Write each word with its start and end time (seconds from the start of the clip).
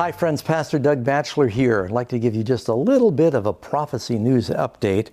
Hi, 0.00 0.12
friends. 0.12 0.40
Pastor 0.40 0.78
Doug 0.78 1.04
Batchelor 1.04 1.48
here. 1.48 1.84
I'd 1.84 1.90
like 1.90 2.08
to 2.08 2.18
give 2.18 2.34
you 2.34 2.42
just 2.42 2.68
a 2.68 2.74
little 2.74 3.10
bit 3.10 3.34
of 3.34 3.44
a 3.44 3.52
prophecy 3.52 4.18
news 4.18 4.48
update. 4.48 5.08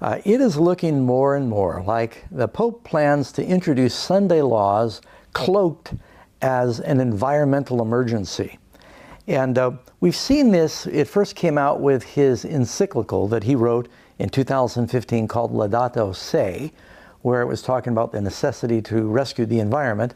Uh, 0.00 0.18
it 0.24 0.40
is 0.40 0.56
looking 0.56 1.02
more 1.02 1.36
and 1.36 1.48
more 1.48 1.84
like 1.86 2.24
the 2.32 2.48
Pope 2.48 2.82
plans 2.82 3.30
to 3.30 3.46
introduce 3.46 3.94
Sunday 3.94 4.42
laws 4.42 5.00
cloaked 5.34 5.94
as 6.42 6.80
an 6.80 6.98
environmental 6.98 7.80
emergency. 7.80 8.58
And 9.28 9.56
uh, 9.56 9.70
we've 10.00 10.16
seen 10.16 10.50
this, 10.50 10.88
it 10.88 11.06
first 11.06 11.36
came 11.36 11.56
out 11.56 11.80
with 11.80 12.02
his 12.02 12.44
encyclical 12.44 13.28
that 13.28 13.44
he 13.44 13.54
wrote 13.54 13.88
in 14.18 14.30
2015 14.30 15.28
called 15.28 15.52
Laudato 15.52 16.12
Si, 16.12 16.72
where 17.22 17.40
it 17.40 17.46
was 17.46 17.62
talking 17.62 17.92
about 17.92 18.10
the 18.10 18.20
necessity 18.20 18.82
to 18.82 19.02
rescue 19.06 19.46
the 19.46 19.60
environment. 19.60 20.14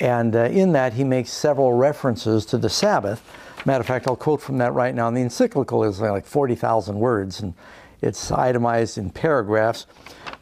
And 0.00 0.34
uh, 0.34 0.44
in 0.44 0.72
that, 0.72 0.94
he 0.94 1.04
makes 1.04 1.30
several 1.30 1.74
references 1.74 2.46
to 2.46 2.58
the 2.58 2.70
Sabbath. 2.70 3.22
Matter 3.66 3.82
of 3.82 3.86
fact, 3.86 4.06
I'll 4.08 4.16
quote 4.16 4.40
from 4.40 4.56
that 4.58 4.72
right 4.72 4.94
now. 4.94 5.08
And 5.08 5.16
the 5.16 5.20
encyclical 5.20 5.84
is 5.84 6.00
like 6.00 6.24
40,000 6.24 6.98
words, 6.98 7.40
and 7.40 7.54
it's 8.00 8.32
itemized 8.32 8.96
in 8.96 9.10
paragraphs. 9.10 9.86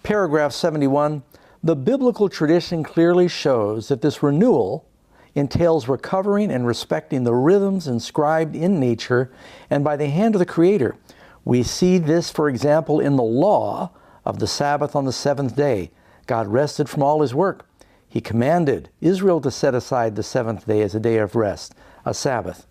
Paragraph 0.04 0.52
71 0.52 1.22
The 1.62 1.74
biblical 1.74 2.28
tradition 2.28 2.84
clearly 2.84 3.26
shows 3.26 3.88
that 3.88 4.00
this 4.00 4.22
renewal 4.22 4.86
entails 5.34 5.88
recovering 5.88 6.50
and 6.50 6.66
respecting 6.66 7.24
the 7.24 7.34
rhythms 7.34 7.88
inscribed 7.88 8.54
in 8.54 8.78
nature 8.78 9.30
and 9.68 9.82
by 9.82 9.96
the 9.96 10.08
hand 10.08 10.34
of 10.34 10.38
the 10.38 10.46
Creator. 10.46 10.96
We 11.44 11.62
see 11.62 11.98
this, 11.98 12.30
for 12.30 12.48
example, 12.48 13.00
in 13.00 13.16
the 13.16 13.22
law 13.22 13.90
of 14.24 14.38
the 14.38 14.46
Sabbath 14.46 14.94
on 14.94 15.04
the 15.04 15.12
seventh 15.12 15.56
day. 15.56 15.90
God 16.27 16.46
rested 16.46 16.88
from 16.88 17.02
all 17.02 17.22
his 17.22 17.34
work. 17.34 17.67
He 18.08 18.20
commanded 18.20 18.88
Israel 19.00 19.41
to 19.42 19.50
set 19.50 19.74
aside 19.74 20.16
the 20.16 20.22
seventh 20.22 20.66
day 20.66 20.83
as 20.83 20.94
a 20.94 21.00
day 21.00 21.19
of 21.19 21.36
rest, 21.36 21.74
a 22.05 22.14
Sabbath. 22.14 22.66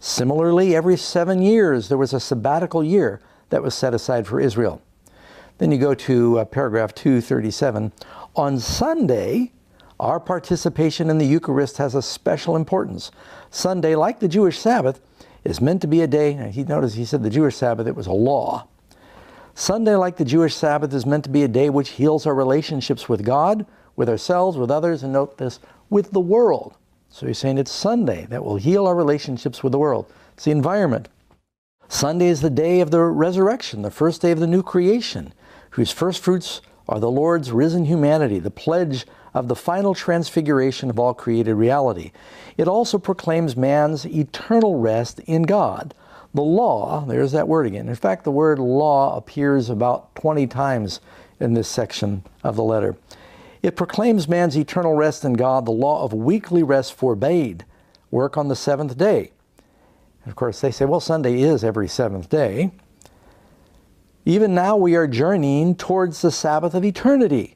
Similarly, 0.00 0.74
every 0.74 0.96
seven 0.96 1.42
years 1.42 1.88
there 1.88 1.98
was 1.98 2.12
a 2.12 2.20
sabbatical 2.20 2.82
year 2.82 3.20
that 3.50 3.62
was 3.62 3.74
set 3.74 3.94
aside 3.94 4.26
for 4.26 4.40
Israel. 4.40 4.80
Then 5.58 5.70
you 5.70 5.78
go 5.78 5.94
to 5.94 6.40
uh, 6.40 6.44
paragraph 6.46 6.94
237. 6.94 7.92
On 8.34 8.58
Sunday, 8.58 9.52
our 10.00 10.18
participation 10.18 11.10
in 11.10 11.18
the 11.18 11.26
Eucharist 11.26 11.76
has 11.76 11.94
a 11.94 12.02
special 12.02 12.56
importance. 12.56 13.12
Sunday, 13.50 13.94
like 13.94 14.18
the 14.18 14.26
Jewish 14.26 14.58
Sabbath, 14.58 15.00
is 15.44 15.60
meant 15.60 15.80
to 15.82 15.86
be 15.86 16.00
a 16.00 16.06
day. 16.06 16.50
He 16.50 16.64
noticed 16.64 16.96
he 16.96 17.04
said 17.04 17.22
the 17.22 17.30
Jewish 17.30 17.56
Sabbath, 17.56 17.86
it 17.86 17.94
was 17.94 18.06
a 18.06 18.12
law. 18.12 18.66
Sunday, 19.54 19.94
like 19.94 20.16
the 20.16 20.24
Jewish 20.24 20.54
Sabbath, 20.54 20.94
is 20.94 21.04
meant 21.04 21.24
to 21.24 21.30
be 21.30 21.42
a 21.42 21.48
day 21.48 21.68
which 21.68 21.90
heals 21.90 22.26
our 22.26 22.34
relationships 22.34 23.08
with 23.08 23.24
God, 23.24 23.66
with 23.96 24.08
ourselves, 24.08 24.56
with 24.56 24.70
others, 24.70 25.02
and 25.02 25.12
note 25.12 25.38
this, 25.38 25.60
with 25.90 26.10
the 26.12 26.20
world. 26.20 26.74
So 27.10 27.26
he's 27.26 27.38
saying 27.38 27.58
it's 27.58 27.70
Sunday 27.70 28.26
that 28.30 28.44
will 28.44 28.56
heal 28.56 28.86
our 28.86 28.94
relationships 28.94 29.62
with 29.62 29.72
the 29.72 29.78
world. 29.78 30.10
It's 30.34 30.44
the 30.44 30.50
environment. 30.50 31.08
Sunday 31.88 32.28
is 32.28 32.40
the 32.40 32.48
day 32.48 32.80
of 32.80 32.90
the 32.90 33.00
resurrection, 33.00 33.82
the 33.82 33.90
first 33.90 34.22
day 34.22 34.30
of 34.30 34.40
the 34.40 34.46
new 34.46 34.62
creation, 34.62 35.34
whose 35.70 35.92
first 35.92 36.22
fruits 36.22 36.62
are 36.88 36.98
the 36.98 37.10
Lord's 37.10 37.52
risen 37.52 37.84
humanity, 37.84 38.38
the 38.38 38.50
pledge 38.50 39.04
of 39.34 39.48
the 39.48 39.56
final 39.56 39.94
transfiguration 39.94 40.90
of 40.90 40.98
all 40.98 41.14
created 41.14 41.54
reality. 41.54 42.12
It 42.56 42.68
also 42.68 42.98
proclaims 42.98 43.56
man's 43.56 44.06
eternal 44.06 44.78
rest 44.78 45.20
in 45.20 45.42
God. 45.42 45.94
The 46.34 46.42
law, 46.42 47.04
there's 47.04 47.32
that 47.32 47.48
word 47.48 47.66
again. 47.66 47.88
In 47.88 47.94
fact, 47.94 48.24
the 48.24 48.30
word 48.30 48.58
law 48.58 49.16
appears 49.16 49.68
about 49.68 50.14
20 50.16 50.46
times 50.46 51.00
in 51.40 51.54
this 51.54 51.68
section 51.68 52.22
of 52.42 52.56
the 52.56 52.62
letter. 52.62 52.96
It 53.62 53.76
proclaims 53.76 54.28
man's 54.28 54.56
eternal 54.56 54.94
rest 54.94 55.24
in 55.24 55.34
God. 55.34 55.66
The 55.66 55.70
law 55.70 56.02
of 56.04 56.12
weekly 56.12 56.62
rest 56.62 56.94
forbade 56.94 57.64
work 58.10 58.36
on 58.36 58.48
the 58.48 58.56
seventh 58.56 58.98
day. 58.98 59.32
And 60.24 60.30
of 60.30 60.36
course, 60.36 60.60
they 60.60 60.70
say, 60.70 60.84
well, 60.84 61.00
Sunday 61.00 61.40
is 61.40 61.64
every 61.64 61.88
seventh 61.88 62.28
day. 62.28 62.72
Even 64.24 64.54
now, 64.54 64.76
we 64.76 64.94
are 64.94 65.08
journeying 65.08 65.74
towards 65.74 66.22
the 66.22 66.30
Sabbath 66.30 66.74
of 66.74 66.84
eternity, 66.84 67.54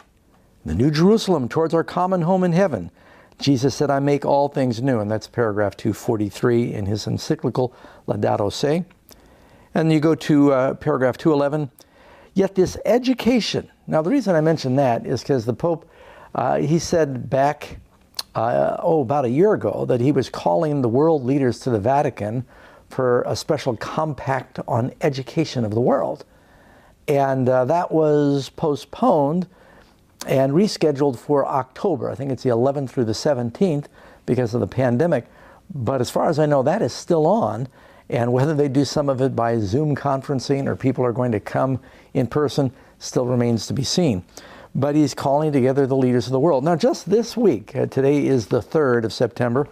the 0.65 0.75
New 0.75 0.91
Jerusalem, 0.91 1.49
towards 1.49 1.75
our 1.75 1.85
common 1.85 2.23
home 2.23 2.43
in 2.43 2.53
heaven. 2.53 2.91
Jesus 3.39 3.75
said, 3.75 3.91
I 3.91 4.01
make 4.01 4.25
all 4.25 4.49
things 4.49 4.83
new, 4.83 4.99
and 4.99 5.11
that's 5.11 5.29
paragraph 5.29 5.77
243 5.77 6.73
in 6.73 6.87
his 6.87 7.07
encyclical 7.07 7.75
Laudato 8.09 8.53
Si. 8.53 8.85
And 9.75 9.93
you 9.93 10.01
go 10.01 10.15
to 10.15 10.53
uh, 10.53 10.75
paragraph 10.75 11.19
211. 11.19 11.71
Yet 12.35 12.55
this 12.55 12.77
education, 12.85 13.71
now 13.87 14.03
the 14.03 14.11
reason 14.11 14.35
I 14.35 14.41
mention 14.41 14.77
that 14.77 15.07
is 15.07 15.21
because 15.21 15.45
the 15.45 15.55
Pope 15.55 15.89
uh, 16.37 16.59
he 16.59 16.79
said 16.79 17.31
back, 17.31 17.79
uh, 18.35 18.77
oh, 18.81 19.01
about 19.01 19.25
a 19.25 19.31
year 19.31 19.55
ago, 19.55 19.87
that 19.89 20.03
he 20.03 20.13
was 20.13 20.29
calling 20.29 20.83
the 20.83 20.89
world 20.89 21.25
leaders 21.25 21.59
to 21.61 21.71
the 21.71 21.81
Vatican 21.81 22.45
for 22.91 23.23
a 23.23 23.35
special 23.35 23.75
compact 23.79 24.61
on 24.69 24.93
education 25.01 25.65
of 25.65 25.73
the 25.73 25.81
world. 25.81 26.27
And 27.09 27.49
uh, 27.49 27.65
that 27.65 27.91
was 27.91 28.51
postponed 28.51 29.49
and 30.27 30.53
rescheduled 30.53 31.19
for 31.19 31.47
October. 31.47 32.11
I 32.11 32.15
think 32.15 32.31
it's 32.31 32.43
the 32.43 32.51
11th 32.51 32.91
through 32.91 33.07
the 33.07 33.13
17th 33.13 33.87
because 34.27 34.53
of 34.53 34.61
the 34.61 34.67
pandemic. 34.67 35.25
But 35.75 36.03
as 36.03 36.11
far 36.11 36.29
as 36.29 36.39
I 36.39 36.45
know, 36.45 36.63
that 36.65 36.83
is 36.83 36.93
still 36.93 37.27
on. 37.27 37.67
And 38.11 38.33
whether 38.35 38.55
they 38.55 38.69
do 38.69 38.85
some 38.85 39.09
of 39.09 39.23
it 39.23 39.35
by 39.35 39.59
Zoom 39.59 39.97
conferencing 39.97 40.67
or 40.67 40.77
people 40.77 41.03
are 41.03 41.13
going 41.13 41.33
to 41.33 41.41
come 41.41 41.81
in 42.13 42.27
person 42.27 42.73
still 42.99 43.25
remains 43.25 43.67
to 43.69 43.73
be 43.73 43.85
seen 43.85 44.23
but 44.77 44.95
he's 44.95 45.15
calling 45.15 45.53
together 45.53 45.87
the 45.87 45.97
leaders 45.97 46.27
of 46.27 46.33
the 46.33 46.39
world. 46.39 46.63
Now, 46.63 46.77
just 46.77 47.09
this 47.09 47.35
week, 47.35 47.75
uh, 47.75 47.87
today 47.87 48.27
is 48.27 48.49
the 48.49 48.61
3rd 48.61 49.05
of 49.05 49.13
September, 49.13 49.67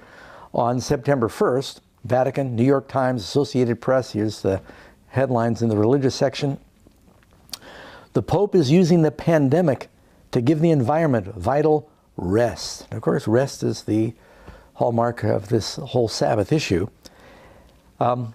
on 0.54 0.80
September 0.80 1.28
1st, 1.28 1.80
Vatican, 2.04 2.56
New 2.56 2.64
York 2.64 2.88
Times, 2.88 3.22
Associated 3.22 3.82
Press, 3.82 4.12
here's 4.12 4.40
the 4.40 4.62
headlines 5.08 5.60
in 5.60 5.68
the 5.68 5.76
religious 5.76 6.14
section. 6.14 6.58
The 8.14 8.22
Pope 8.22 8.54
is 8.54 8.70
using 8.70 9.02
the 9.02 9.10
pandemic 9.10 9.88
to 10.32 10.40
give 10.40 10.60
the 10.60 10.70
environment 10.70 11.26
vital 11.34 11.90
rest. 12.16 12.86
And 12.90 12.96
of 12.96 13.02
course, 13.02 13.28
rest 13.28 13.62
is 13.62 13.82
the 13.82 14.14
hallmark 14.74 15.22
of 15.22 15.50
this 15.50 15.76
whole 15.76 16.08
Sabbath 16.08 16.50
issue. 16.50 16.88
Um, 18.00 18.34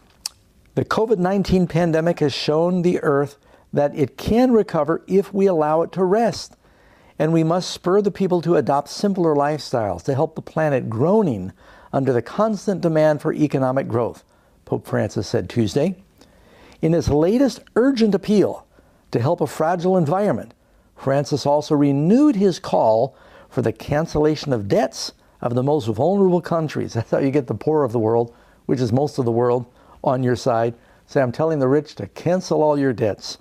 the 0.76 0.86
COVID 0.86 1.18
19 1.18 1.66
pandemic 1.66 2.20
has 2.20 2.34
shown 2.34 2.84
the 2.84 3.00
earth 3.02 3.38
that 3.74 3.96
it 3.96 4.18
can 4.18 4.52
recover 4.52 5.02
if 5.08 5.34
we 5.34 5.48
allow 5.48 5.82
it 5.82 5.92
to 5.94 6.04
rest 6.04 6.56
and 7.20 7.34
we 7.34 7.44
must 7.44 7.70
spur 7.70 8.02
the 8.02 8.10
people 8.10 8.42
to 8.42 8.56
adopt 8.56 8.88
simpler 8.88 9.36
lifestyles 9.36 10.02
to 10.04 10.16
help 10.16 10.36
the 10.36 10.42
planet 10.42 10.90
groaning 10.90 11.52
under 11.92 12.14
the 12.14 12.22
constant 12.22 12.80
demand 12.80 13.22
for 13.22 13.34
economic 13.34 13.90
growth, 13.90 14.24
Pope 14.64 14.88
Francis 14.88 15.28
said 15.28 15.50
Tuesday. 15.50 15.96
In 16.82 16.94
his 16.94 17.10
latest 17.10 17.62
urgent 17.76 18.16
appeal 18.16 18.66
to 19.12 19.20
help 19.20 19.42
a 19.42 19.48
fragile 19.48 19.98
environment, 19.98 20.54
Francis 20.96 21.46
also 21.46 21.76
renewed 21.76 22.38
his 22.38 22.58
call 22.58 23.16
for 23.50 23.62
the 23.62 23.74
cancellation 23.74 24.54
of 24.54 24.70
debts 24.70 25.12
of 25.42 25.56
the 25.56 25.64
most 25.64 25.88
vulnerable 25.88 26.42
countries. 26.42 26.94
That's 26.96 27.12
how 27.12 27.20
you 27.20 27.32
get 27.32 27.48
the 27.48 27.54
poor 27.54 27.84
of 27.84 27.92
the 27.92 28.00
world, 28.00 28.34
which 28.66 28.80
is 28.80 28.94
most 28.94 29.18
of 29.18 29.26
the 29.26 29.32
world, 29.32 29.66
on 30.04 30.24
your 30.24 30.36
side. 30.38 30.74
Say, 31.06 31.22
I'm 31.22 31.32
telling 31.32 31.60
the 31.60 31.68
rich 31.68 31.96
to 31.96 32.08
cancel 32.08 32.62
all 32.62 32.78
your 32.78 32.94
debts. 32.94 33.40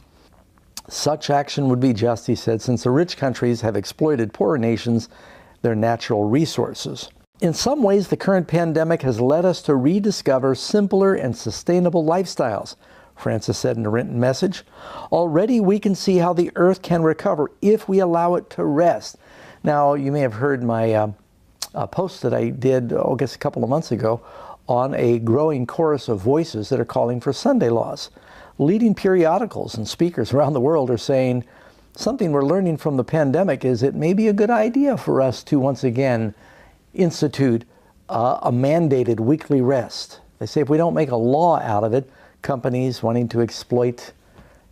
Such 0.88 1.28
action 1.28 1.68
would 1.68 1.80
be 1.80 1.92
just, 1.92 2.26
he 2.26 2.34
said, 2.34 2.62
since 2.62 2.82
the 2.82 2.90
rich 2.90 3.18
countries 3.18 3.60
have 3.60 3.76
exploited 3.76 4.32
poorer 4.32 4.56
nations 4.56 5.08
their 5.60 5.74
natural 5.74 6.24
resources. 6.24 7.10
In 7.40 7.52
some 7.52 7.82
ways, 7.82 8.08
the 8.08 8.16
current 8.16 8.48
pandemic 8.48 9.02
has 9.02 9.20
led 9.20 9.44
us 9.44 9.60
to 9.62 9.76
rediscover 9.76 10.54
simpler 10.54 11.14
and 11.14 11.36
sustainable 11.36 12.04
lifestyles, 12.04 12.74
Francis 13.14 13.58
said 13.58 13.76
in 13.76 13.84
a 13.84 13.90
written 13.90 14.18
message. 14.18 14.64
Already 15.12 15.60
we 15.60 15.78
can 15.78 15.94
see 15.94 16.16
how 16.16 16.32
the 16.32 16.50
earth 16.56 16.80
can 16.80 17.02
recover 17.02 17.50
if 17.60 17.88
we 17.88 17.98
allow 17.98 18.34
it 18.34 18.48
to 18.50 18.64
rest. 18.64 19.16
Now, 19.62 19.94
you 19.94 20.10
may 20.10 20.20
have 20.20 20.34
heard 20.34 20.62
my 20.62 20.94
uh, 20.94 21.12
uh, 21.74 21.86
post 21.86 22.22
that 22.22 22.32
I 22.32 22.48
did, 22.48 22.92
oh, 22.92 23.12
I 23.12 23.16
guess 23.16 23.34
a 23.34 23.38
couple 23.38 23.62
of 23.62 23.70
months 23.70 23.92
ago, 23.92 24.22
on 24.66 24.94
a 24.94 25.18
growing 25.18 25.66
chorus 25.66 26.08
of 26.08 26.20
voices 26.20 26.70
that 26.70 26.80
are 26.80 26.84
calling 26.84 27.20
for 27.20 27.32
Sunday 27.32 27.68
laws 27.68 28.10
leading 28.58 28.94
periodicals 28.94 29.76
and 29.76 29.86
speakers 29.86 30.32
around 30.34 30.52
the 30.52 30.60
world 30.60 30.90
are 30.90 30.98
saying 30.98 31.44
something 31.94 32.32
we're 32.32 32.44
learning 32.44 32.76
from 32.76 32.96
the 32.96 33.04
pandemic 33.04 33.64
is 33.64 33.82
it 33.82 33.94
may 33.94 34.12
be 34.12 34.28
a 34.28 34.32
good 34.32 34.50
idea 34.50 34.96
for 34.96 35.20
us 35.20 35.42
to 35.42 35.58
once 35.58 35.82
again 35.82 36.34
institute 36.94 37.64
uh, 38.08 38.38
a 38.42 38.52
mandated 38.52 39.20
weekly 39.20 39.60
rest. 39.60 40.20
They 40.38 40.46
say 40.46 40.60
if 40.60 40.68
we 40.68 40.76
don't 40.76 40.94
make 40.94 41.10
a 41.10 41.16
law 41.16 41.58
out 41.58 41.84
of 41.84 41.92
it, 41.92 42.10
companies 42.42 43.02
wanting 43.02 43.28
to 43.28 43.40
exploit, 43.40 44.12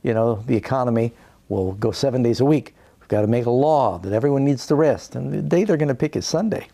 you 0.03 0.15
know, 0.15 0.37
the 0.47 0.56
economy 0.56 1.12
will 1.49 1.73
go 1.73 1.91
seven 1.91 2.23
days 2.23 2.41
a 2.41 2.44
week. 2.44 2.75
We've 3.00 3.09
got 3.09 3.23
to 3.23 3.27
make 3.27 3.47
a 3.47 3.50
law 3.50 3.99
that 3.99 4.12
everyone 4.12 4.44
needs 4.44 4.67
to 4.69 4.75
rest, 4.75 5.15
and 5.17 5.32
the 5.32 5.43
day 5.43 5.65
they're 5.65 5.77
going 5.77 5.89
to 5.89 5.94
pick 5.94 6.17
is 6.17 6.27
Sunday. 6.27 6.69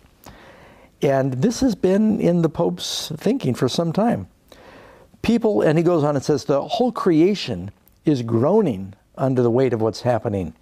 And 1.00 1.34
this 1.34 1.60
has 1.60 1.74
been 1.74 2.20
in 2.20 2.42
the 2.42 2.48
Pope's 2.48 3.10
thinking 3.16 3.54
for 3.54 3.68
some 3.68 3.92
time. 3.92 4.28
People, 5.22 5.62
and 5.62 5.78
he 5.78 5.84
goes 5.84 6.02
on 6.02 6.16
and 6.16 6.24
says, 6.24 6.44
the 6.44 6.62
whole 6.62 6.92
creation 6.92 7.70
is 8.04 8.22
groaning 8.22 8.94
under 9.16 9.42
the 9.42 9.50
weight 9.50 9.72
of 9.72 9.80
what's 9.80 10.02
happening. 10.02 10.52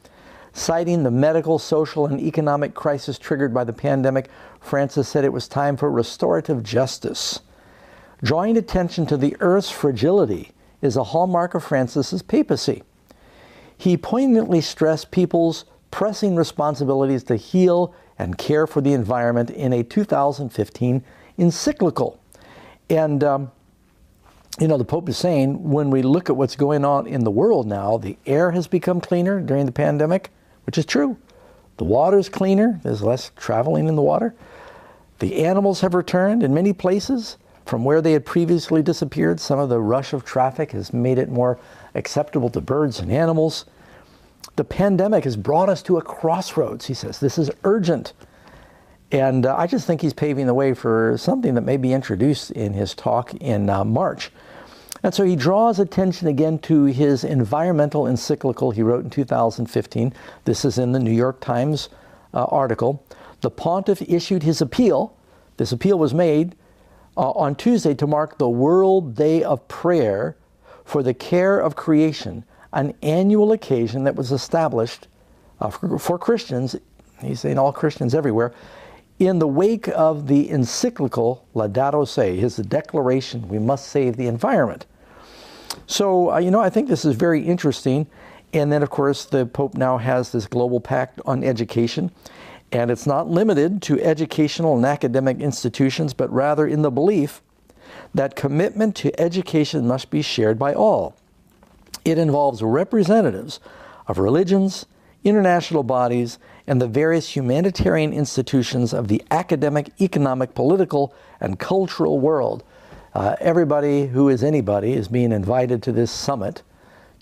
Citing 0.53 1.03
the 1.03 1.11
medical, 1.11 1.59
social, 1.59 2.07
and 2.07 2.21
economic 2.21 2.75
crisis 2.75 3.19
triggered 3.19 3.55
by 3.55 3.65
the 3.65 3.73
pandemic, 3.73 4.29
Francis 4.61 5.09
said 5.09 5.25
it 5.25 5.33
was 5.33 5.49
time 5.49 5.77
for 5.77 5.91
restorative 5.91 6.63
justice. 6.63 7.41
Drawing 8.23 8.57
attention 8.57 9.07
to 9.07 9.17
the 9.17 9.37
earth's 9.41 9.71
fragility 9.71 10.53
is 10.83 10.97
a 10.97 11.05
hallmark 11.05 11.55
of 11.55 11.65
Francis's 11.65 12.23
papacy. 12.23 12.83
He 13.79 13.97
poignantly 13.97 14.61
stressed 14.61 15.11
people's 15.11 15.65
pressing 15.91 16.37
responsibilities 16.37 17.25
to 17.25 17.37
heal 17.37 17.95
and 18.19 18.37
care 18.37 18.67
for 18.67 18.83
the 18.83 18.93
environment 18.93 19.49
in 19.51 19.73
a 19.73 19.83
2015 19.83 21.03
encyclical. 21.39 22.21
And, 22.91 23.25
um, 23.25 23.53
you 24.59 24.67
know, 24.69 24.77
the 24.77 24.85
Pope 24.85 25.09
is 25.09 25.17
saying 25.17 25.71
when 25.71 25.91
we 25.91 26.03
look 26.03 26.29
at 26.29 26.37
what's 26.37 26.57
going 26.57 26.85
on 26.85 27.07
in 27.07 27.25
the 27.25 27.31
world 27.31 27.67
now, 27.67 27.97
the 27.97 28.19
air 28.27 28.51
has 28.51 28.67
become 28.67 29.01
cleaner 29.01 29.41
during 29.41 29.67
the 29.67 29.73
pandemic, 29.73 30.31
which 30.67 30.77
is 30.77 30.85
true. 30.85 31.17
The 31.77 31.85
water's 31.85 32.29
cleaner, 32.29 32.81
there's 32.83 33.03
less 33.03 33.31
traveling 33.37 33.89
in 33.89 33.97
the 33.97 34.03
water. 34.03 34.35
The 35.21 35.45
animals 35.45 35.81
have 35.81 35.95
returned 35.95 36.43
in 36.43 36.53
many 36.53 36.73
places 36.73 37.37
from 37.65 37.85
where 37.85 38.03
they 38.03 38.13
had 38.13 38.27
previously 38.27 38.83
disappeared. 38.83 39.39
Some 39.39 39.59
of 39.59 39.69
the 39.69 39.81
rush 39.81 40.13
of 40.13 40.25
traffic 40.25 40.73
has 40.73 40.93
made 40.93 41.19
it 41.19 41.29
more 41.29 41.59
acceptable 41.95 42.51
to 42.51 42.61
birds 42.61 42.99
and 42.99 43.13
animals. 43.13 43.65
The 44.57 44.65
pandemic 44.65 45.25
has 45.25 45.37
brought 45.37 45.69
us 45.69 45.83
to 45.85 45.97
a 45.97 46.03
crossroads, 46.03 46.87
he 46.87 46.95
says. 46.95 47.21
This 47.21 47.39
is 47.39 47.51
urgent. 47.65 48.13
And 49.13 49.47
uh, 49.47 49.57
I 49.57 49.67
just 49.67 49.87
think 49.87 50.01
he's 50.01 50.13
paving 50.13 50.47
the 50.47 50.55
way 50.55 50.73
for 50.73 51.17
something 51.19 51.55
that 51.55 51.63
may 51.63 51.77
be 51.77 51.93
introduced 51.93 52.51
in 52.53 52.75
his 52.75 52.95
talk 52.95 53.35
in 53.35 53.69
uh, 53.69 53.85
March. 53.85 54.31
And 55.03 55.15
so 55.15 55.25
he 55.25 55.35
draws 55.35 55.79
attention 55.79 56.29
again 56.29 56.59
to 56.61 56.85
his 56.85 57.25
environmental 57.25 58.07
encyclical 58.07 58.71
he 58.71 58.83
wrote 58.83 59.05
in 59.05 59.11
2015. 59.11 60.13
This 60.45 60.65
is 60.65 60.79
in 60.79 60.93
the 60.93 60.99
New 60.99 61.13
York 61.13 61.41
Times 61.41 61.89
uh, 62.35 62.45
article. 62.45 63.05
The 63.41 63.51
pontiff 63.51 64.03
issued 64.03 64.43
his 64.43 64.61
appeal. 64.61 65.17
This 65.57 65.73
appeal 65.73 65.99
was 65.99 66.13
made 66.13 66.55
uh, 67.17 67.31
on 67.31 67.55
Tuesday 67.55 67.95
to 67.95 68.07
mark 68.07 68.39
the 68.39 68.49
World 68.49 69.17
Day 69.17 69.43
of 69.43 69.67
Prayer 69.69 70.37
for 70.85 71.03
the 71.03 71.15
Care 71.15 71.59
of 71.59 71.77
Creation, 71.77 72.45
an 72.73 72.95
annual 73.03 73.53
occasion 73.53 74.05
that 74.05 74.17
was 74.17 74.33
established 74.33 75.09
uh, 75.61 75.71
for, 75.71 75.99
for 75.99 76.19
Christians, 76.19 76.77
he's 77.21 77.41
saying 77.41 77.59
all 77.59 77.73
Christians 77.73 78.15
everywhere, 78.15 78.53
in 79.21 79.39
the 79.39 79.47
wake 79.47 79.87
of 79.89 80.27
the 80.29 80.51
encyclical 80.51 81.47
Laudato 81.55 82.09
Si, 82.09 82.41
his 82.41 82.57
declaration, 82.57 83.47
we 83.49 83.59
must 83.59 83.87
save 83.89 84.17
the 84.17 84.27
environment. 84.27 84.87
So, 85.87 86.33
uh, 86.33 86.39
you 86.39 86.51
know, 86.51 86.61
I 86.61 86.71
think 86.71 86.89
this 86.89 87.05
is 87.05 87.15
very 87.15 87.43
interesting. 87.43 88.07
And 88.55 88.73
then, 88.73 88.83
of 88.83 88.89
course, 88.89 89.27
the 89.27 89.45
Pope 89.45 89.75
now 89.75 89.99
has 89.99 90.33
this 90.33 90.47
global 90.47 90.81
pact 90.81 91.21
on 91.27 91.45
education. 91.45 92.11
And 92.73 92.91
it's 92.91 93.07
not 93.07 93.29
limited 93.29 93.83
to 93.83 94.01
educational 94.01 94.75
and 94.77 94.87
academic 94.87 95.39
institutions, 95.39 96.15
but 96.15 96.33
rather 96.33 96.67
in 96.67 96.81
the 96.81 96.91
belief 96.91 97.43
that 98.15 98.37
commitment 98.37 98.97
to 98.97 99.21
education 99.21 99.87
must 99.87 100.11
be 100.11 100.23
shared 100.23 100.59
by 100.59 100.73
all. 100.73 101.15
It 102.07 102.17
involves 102.17 102.63
representatives 102.63 103.61
of 104.07 104.19
religions, 104.19 104.87
international 105.25 105.83
bodies, 105.83 106.39
and 106.71 106.81
the 106.81 106.87
various 106.87 107.35
humanitarian 107.35 108.13
institutions 108.13 108.95
of 108.95 109.09
the 109.09 109.23
academic, 109.33 109.91
economic, 110.01 110.55
political, 110.55 111.13
and 111.41 111.59
cultural 111.59 112.21
world 112.21 112.63
uh, 113.15 113.35
everybody 113.41 114.07
who 114.07 114.29
is 114.29 114.45
anybody 114.45 114.93
is 114.93 115.09
being 115.09 115.33
invited 115.33 115.83
to 115.83 115.93
this 115.93 116.11
summit 116.11 116.63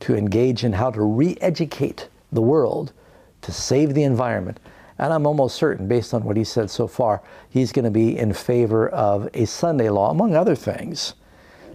to 0.00 0.14
engage 0.14 0.64
in 0.64 0.74
how 0.74 0.90
to 0.90 1.02
re 1.02 1.36
educate 1.40 2.08
the 2.30 2.42
world 2.42 2.92
to 3.40 3.50
save 3.52 3.94
the 3.94 4.02
environment. 4.02 4.60
And 4.98 5.12
I'm 5.12 5.26
almost 5.26 5.56
certain, 5.56 5.88
based 5.88 6.12
on 6.12 6.24
what 6.24 6.36
he 6.36 6.44
said 6.44 6.70
so 6.70 6.86
far, 6.86 7.22
he's 7.48 7.72
going 7.72 7.84
to 7.84 7.90
be 7.90 8.18
in 8.18 8.32
favor 8.32 8.88
of 8.88 9.28
a 9.32 9.46
Sunday 9.46 9.88
law, 9.88 10.10
among 10.10 10.34
other 10.34 10.56
things, 10.56 11.14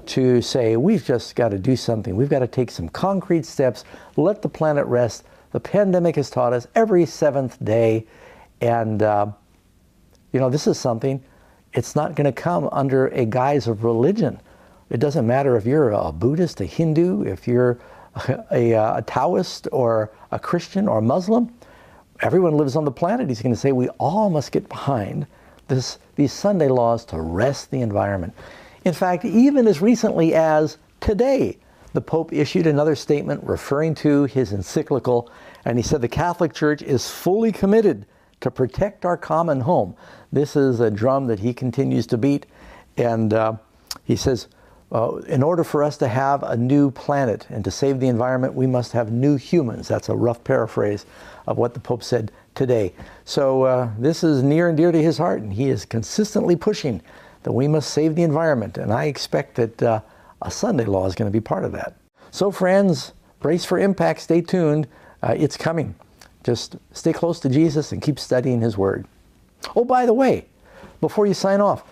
to 0.08 0.42
say 0.42 0.76
we've 0.76 1.04
just 1.04 1.36
got 1.36 1.50
to 1.50 1.58
do 1.58 1.76
something. 1.76 2.16
We've 2.16 2.30
got 2.30 2.40
to 2.40 2.48
take 2.48 2.70
some 2.70 2.90
concrete 2.90 3.46
steps, 3.46 3.86
let 4.18 4.42
the 4.42 4.50
planet 4.50 4.86
rest. 4.86 5.24
The 5.54 5.60
pandemic 5.60 6.18
has 6.18 6.30
taught 6.30 6.52
us 6.52 6.68
every 6.76 7.06
seventh 7.06 7.64
day. 7.64 8.06
And, 8.60 9.02
uh, 9.02 9.28
you 10.32 10.40
know, 10.40 10.50
this 10.50 10.68
is 10.68 10.78
something 10.78 11.24
it's 11.74 11.96
not 11.96 12.16
going 12.16 12.26
to 12.26 12.32
come 12.32 12.70
under 12.72 13.08
a 13.08 13.26
guise 13.26 13.68
of 13.68 13.84
religion. 13.84 14.40
It 14.90 15.00
doesn't 15.00 15.26
matter 15.26 15.56
if 15.56 15.66
you're 15.66 15.92
a 15.92 16.12
Buddhist, 16.12 16.62
a 16.62 16.66
Hindu, 16.66 17.24
if 17.24 17.48
you're 17.48 17.80
a, 18.16 18.44
a, 18.52 18.72
a 18.98 19.02
Taoist 19.08 19.68
or 19.72 20.12
a 20.32 20.38
Christian 20.38 20.88
or 20.88 21.00
a 21.00 21.02
Muslim. 21.02 21.54
Everyone 22.22 22.58
lives 22.58 22.76
on 22.76 22.86
the 22.86 22.92
planet. 22.92 23.28
He's 23.28 23.42
going 23.42 23.56
to 23.56 23.60
say 23.60 23.72
we 23.72 23.90
all 24.00 24.30
must 24.30 24.52
get 24.52 24.70
behind 24.70 25.26
this, 25.68 25.98
these 26.16 26.32
Sunday 26.32 26.68
laws 26.68 27.06
to 27.06 27.20
rest 27.20 27.72
the 27.72 27.82
environment. 27.82 28.34
In 28.86 28.94
fact, 28.94 29.26
even 29.26 29.68
as 29.68 29.82
recently 29.82 30.36
as 30.36 30.78
today, 31.00 31.58
the 31.94 32.02
Pope 32.02 32.34
issued 32.34 32.68
another 32.68 32.96
statement 32.96 33.44
referring 33.44 33.96
to 33.96 34.26
his 34.26 34.52
encyclical, 34.52 35.32
and 35.64 35.78
he 35.78 35.84
said 35.84 36.02
the 36.02 36.08
Catholic 36.08 36.54
Church 36.54 36.82
is 36.82 37.10
fully 37.10 37.52
committed 37.52 38.06
to 38.42 38.52
protect 38.52 39.06
our 39.06 39.16
common 39.16 39.62
home. 39.62 39.96
This 40.32 40.56
is 40.56 40.80
a 40.80 40.92
drum 40.92 41.28
that 41.28 41.40
he 41.40 41.54
continues 41.54 42.06
to 42.08 42.18
beat. 42.18 42.46
And 42.98 43.34
uh, 43.34 43.54
he 44.04 44.16
says, 44.16 44.48
uh, 44.92 45.16
in 45.28 45.42
order 45.42 45.64
for 45.64 45.84
us 45.84 45.98
to 45.98 46.08
have 46.08 46.44
a 46.44 46.58
new 46.58 46.92
planet 46.92 47.48
and 47.50 47.64
to 47.64 47.72
save 47.72 48.00
the 48.00 48.08
environment, 48.08 48.54
we 48.54 48.68
must 48.68 48.92
have 48.92 49.12
new 49.12 49.38
humans. 49.38 49.88
That's 49.88 50.10
a 50.10 50.16
rough 50.16 50.44
paraphrase 50.44 51.06
of 51.48 51.58
what 51.58 51.74
the 51.74 51.80
Pope 51.80 52.04
said 52.04 52.32
today. 52.54 52.94
So 53.26 53.64
uh, 53.64 53.90
this 53.98 54.24
is 54.24 54.44
near 54.44 54.68
and 54.68 54.78
dear 54.78 54.92
to 54.92 55.02
his 55.02 55.18
heart, 55.18 55.42
and 55.42 55.54
he 55.54 55.70
is 55.70 55.86
consistently 55.86 56.56
pushing 56.56 57.02
that 57.44 57.54
we 57.54 57.68
must 57.68 57.92
save 57.92 58.16
the 58.16 58.24
environment. 58.24 58.78
And 58.78 58.94
I 58.94 59.06
expect 59.06 59.56
that 59.56 59.82
uh, 59.82 60.02
a 60.44 60.52
Sunday 60.52 60.86
law 60.86 61.06
is 61.06 61.16
going 61.16 61.32
to 61.32 61.34
be 61.36 61.42
part 61.42 61.66
of 61.66 61.72
that. 61.72 61.96
So, 62.32 62.52
friends, 62.52 63.14
brace 63.40 63.66
for 63.66 63.80
impact. 63.80 64.22
Stay 64.22 64.42
tuned. 64.42 64.88
Uh, 65.22 65.36
it's 65.38 65.58
coming. 65.58 65.96
Just 66.44 66.78
stay 66.92 67.14
close 67.14 67.40
to 67.42 67.50
Jesus 67.50 67.92
and 67.92 68.02
keep 68.02 68.20
studying 68.20 68.62
His 68.62 68.78
Word. 68.78 69.06
Oh, 69.76 69.86
by 69.86 70.06
the 70.06 70.14
way, 70.14 70.46
before 71.00 71.26
you 71.26 71.34
sign 71.34 71.62
off, 71.62 71.84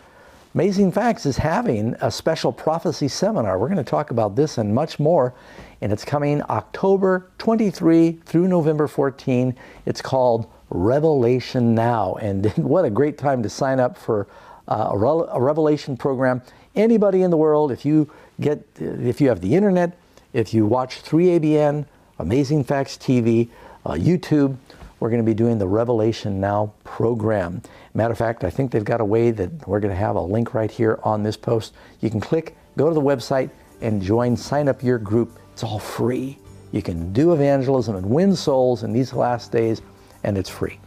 Amazing 0.54 0.92
Facts 0.92 1.26
is 1.26 1.38
having 1.38 1.96
a 2.02 2.12
special 2.12 2.52
prophecy 2.52 3.08
seminar. 3.08 3.58
We're 3.58 3.70
going 3.70 3.78
to 3.78 3.90
talk 3.90 4.12
about 4.12 4.36
this 4.36 4.58
and 4.58 4.76
much 4.76 5.00
more, 5.00 5.34
and 5.80 5.94
it's 5.94 6.04
coming 6.04 6.42
October 6.44 7.32
23 7.38 8.20
through 8.26 8.50
November 8.50 8.90
14. 8.90 9.56
It's 9.86 10.02
called 10.02 10.52
Revelation 10.70 11.74
Now, 11.74 12.16
and 12.16 12.46
what 12.58 12.84
a 12.84 12.90
great 12.90 13.18
time 13.18 13.42
to 13.44 13.50
sign 13.50 13.80
up 13.80 13.98
for 13.98 14.28
uh, 14.72 14.90
a, 14.92 14.96
a 14.96 15.42
Revelation 15.42 15.98
program. 15.98 16.42
Anybody 16.76 17.22
in 17.22 17.32
the 17.32 17.38
world, 17.38 17.72
if 17.72 17.86
you 17.86 18.10
get, 18.40 18.66
if 18.80 19.20
you 19.20 19.28
have 19.28 19.42
the 19.42 19.54
internet, 19.54 19.98
if 20.34 20.54
you 20.54 20.66
watch 20.66 21.04
3ABN, 21.04 21.86
Amazing 22.20 22.64
Facts 22.64 22.98
TV, 22.98 23.50
uh, 23.86 23.92
YouTube. 23.92 24.56
We're 25.00 25.10
going 25.10 25.22
to 25.22 25.26
be 25.26 25.34
doing 25.34 25.58
the 25.58 25.68
Revelation 25.68 26.40
Now 26.40 26.74
program. 26.84 27.64
Matter 27.96 28.12
of 28.12 28.18
fact, 28.20 28.44
I 28.44 28.52
think 28.52 28.72
they've 28.72 28.86
got 28.86 29.02
a 29.02 29.06
way 29.06 29.32
that 29.32 29.68
we're 29.68 29.80
going 29.80 29.94
to 29.94 30.00
have 30.00 30.16
a 30.16 30.22
link 30.22 30.54
right 30.54 30.70
here 30.70 31.00
on 31.04 31.24
this 31.24 31.36
post. 31.36 31.74
You 32.00 32.10
can 32.12 32.22
click, 32.22 32.56
go 32.78 32.88
to 32.88 32.94
the 32.94 33.02
website, 33.02 33.50
and 33.82 34.02
join, 34.02 34.38
sign 34.38 34.70
up 34.70 34.84
your 34.84 35.00
group. 35.00 35.40
It's 35.54 35.64
all 35.64 35.80
free. 35.80 36.38
You 36.72 36.84
can 36.84 37.12
do 37.12 37.34
evangelism 37.34 37.96
and 37.96 38.06
win 38.06 38.36
souls 38.36 38.84
in 38.84 38.94
these 38.94 39.12
last 39.12 39.52
days, 39.52 39.82
and 40.24 40.38
it's 40.38 40.50
free. 40.50 40.80